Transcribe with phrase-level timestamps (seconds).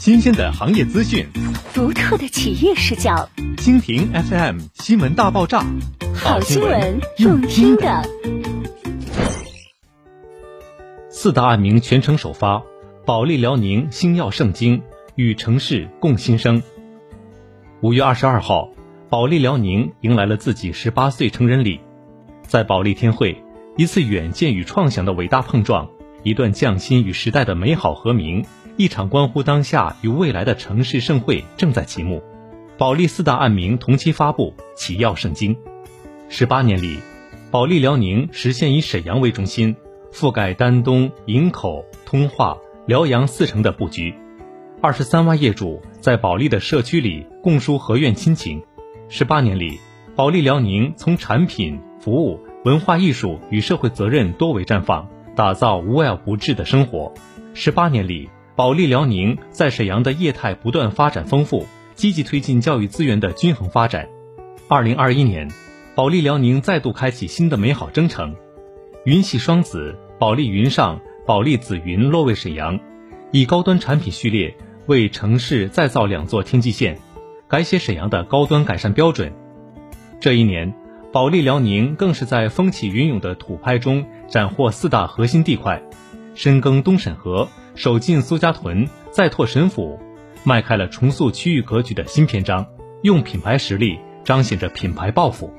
[0.00, 1.26] 新鲜的行业资讯，
[1.74, 3.28] 独特的企业视角。
[3.58, 5.62] 蜻蜓 FM 新闻大爆炸，
[6.14, 8.02] 好新闻，用听的。
[11.10, 12.62] 四大案名全程首发，
[13.04, 14.80] 保利辽宁星耀盛京
[15.16, 16.62] 与城市共新生。
[17.82, 18.70] 五月二十二号，
[19.10, 21.78] 保利辽宁迎来了自己十八岁成人礼，
[22.40, 23.44] 在保利天汇，
[23.76, 25.90] 一次远见与创想的伟大碰撞。
[26.22, 28.44] 一段匠心与时代的美好和鸣，
[28.80, 32.22] 一场关乎当下与未来的城市盛会正在启幕。
[32.78, 35.54] 保利四大案名同期发布，启耀圣经。
[36.30, 36.98] 十八年里，
[37.50, 39.76] 保利辽宁实现以沈阳为中心，
[40.10, 44.14] 覆盖丹东、营口、通化、辽阳四城的布局。
[44.80, 48.62] 二十三万业主在保利的社区里共抒和苑亲情。
[49.10, 49.78] 十八年里，
[50.16, 55.06] 保利辽宁从产品、服务、文化艺术与社会责任多维绽放。
[55.36, 57.12] 打造无爱不至的生活。
[57.54, 58.28] 十八年里，
[58.60, 64.06] 保利辽宁在沈阳的业态不断发展丰富，积极推进教育资源的均衡发展。
[64.68, 65.48] 二零二一年，
[65.94, 68.36] 保利辽宁再度开启新的美好征程。
[69.06, 72.78] 云系双子保利云上、保利紫云落位沈阳，
[73.32, 74.54] 以高端产品序列
[74.84, 76.98] 为城市再造两座天际线，
[77.48, 79.32] 改写沈阳的高端改善标准。
[80.20, 80.74] 这一年。
[81.12, 85.82] 保利辽宁更是在风起云涌的土拍中斩获四大核心地块，
[86.34, 89.98] 深耕东沈河，守进苏家屯，再拓沈府，
[90.44, 92.66] 迈开了重塑区域格局的新篇章。
[93.02, 95.52] 用品牌实力彰显着品牌抱负。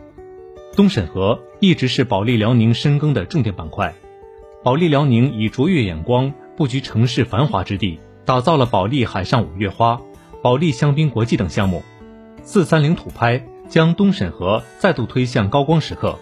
[0.75, 3.93] 东沈河一直是保利辽宁深耕的重点板块。
[4.63, 9.99] 保利辽宁以卓越眼光布局城市繁华之地，打造了保利海上五月花、
[10.41, 11.83] 保利香槟国际等项目。
[12.43, 13.43] 四三零土拍。
[13.69, 16.19] 将东沈河再度推向高光时刻，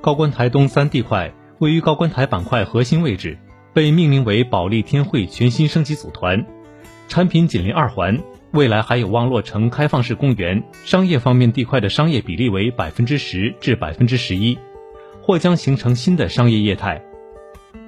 [0.00, 3.38] 高官台东三地块位于高官台板块核心位置，
[3.72, 6.44] 被命名为保利天汇全新升级组团，
[7.08, 8.18] 产品紧邻二环，
[8.52, 10.62] 未来还有望落成开放式公园。
[10.84, 14.58] 商业方面地块的商业比例为百分之十至百分之十一，
[15.22, 17.02] 或将形成新的商业业态。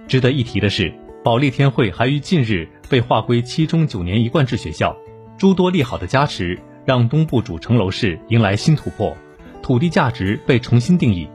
[0.08, 0.92] 值得一提的是，
[1.22, 4.96] 保利天汇还于近日被划归七中九年一贯制学校，
[5.36, 6.58] 诸多利好的加持。
[6.86, 9.16] 让东部主城楼市迎来新突破，
[9.62, 11.26] 土地价值被重新定义。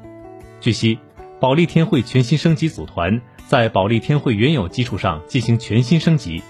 [0.62, 1.00] 据悉，
[1.40, 6.44] 保利天汇全新升级组团在保利天汇原有基础上进行全新升级，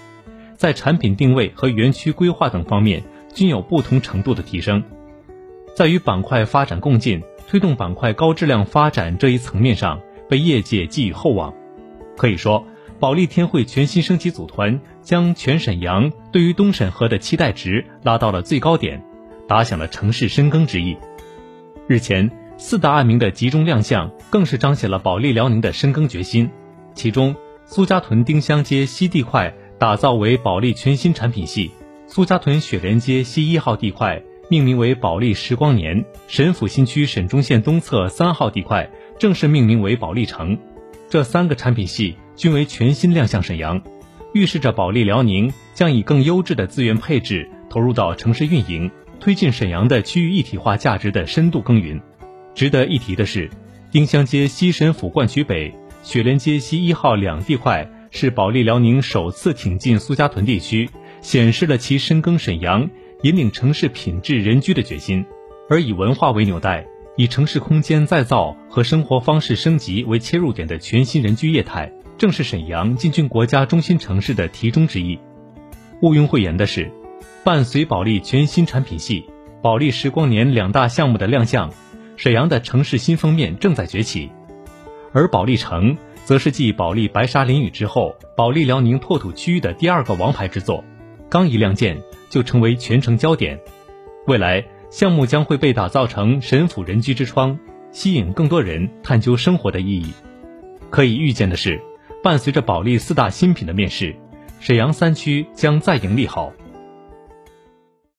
[0.56, 3.02] 在产品定位和园区规划等方面
[3.32, 4.82] 均有不同程度的提升。
[5.76, 11.54] 在与板块发展共进、推动板块高质量发展这一层面上，被业界寄予厚望。
[12.16, 12.66] 可以说，
[12.98, 19.00] 保利天汇全新升级组团，将全沈阳对于东沈河的期待值拉到了最高点，
[19.46, 20.96] 打响了城市深耕之意。
[21.86, 22.30] 日前，
[22.62, 26.50] 四大案名的集中亮相，更是彰显了保利辽宁的深耕决心。
[26.94, 27.34] 其中，
[27.64, 31.70] 苏家屯丁香街西地块打造为保利全新产品系，
[32.06, 40.58] 苏家屯雪莲街西一号地块命名为保利时光年，沈府新区沈中线东侧三号地块正式命名为保利城。
[41.08, 42.16] 这三个产品系。
[42.36, 43.82] 均为全新亮相沈阳，
[44.32, 52.00] 预示着保利辽宁将以更优质的资源配置投入到城市运营，推进沈阳的区域一体化价值的深度耕耘。
[52.54, 53.48] 值得一提的是，
[53.90, 60.88] 丁香街西沈府冠区北、雪莲街西一号两地块是保利辽宁首次挺进苏家屯地区，
[61.20, 62.88] 显示了其深耕沈阳、
[63.22, 65.24] 引领城市品质人居的决心。
[65.68, 66.84] 而以文化为纽带，
[67.16, 71.92] 以城市空间再造和生活方式升级为切入点的全新人居业态。
[72.18, 75.18] 正是沈阳进军国家中心城市的题中之意。
[76.02, 76.90] 毋庸讳言的是，
[77.42, 79.24] 伴随保利全新产品系、
[79.62, 81.72] 保利时光年两大项目的亮相，
[82.20, 84.30] 沈阳的城市新封面正在崛起。
[85.14, 90.84] 而保利城则是继保利白沙林语之后，保利辽宁拓土区域的第二个王牌之作，
[91.30, 91.98] 刚一亮剑
[92.28, 93.58] 就成为全城焦点。
[94.26, 97.58] 未来项目将会被打造成沈府人居之窗，
[97.90, 100.12] 吸引更多人探究生活的意义。
[100.90, 101.80] 可以预见的是。
[102.22, 104.14] 伴随着保利四大新品的面世，
[104.60, 106.52] 沈阳三区将再迎利好。